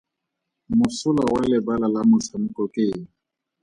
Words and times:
Mosola 0.77 1.23
wa 1.33 1.41
lebala 1.51 1.87
la 1.93 2.01
motshameko 2.09 2.63
ke 2.73 2.83
eng? 2.93 3.05